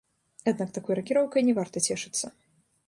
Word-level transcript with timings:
Аднак 0.51 0.69
такой 0.79 0.97
ракіроўкай 1.01 1.47
не 1.51 1.57
варта 1.59 1.77
цешыцца. 1.91 2.25